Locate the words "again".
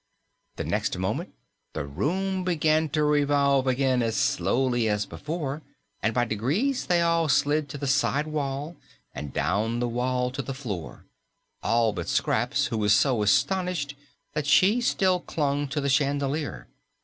3.67-4.01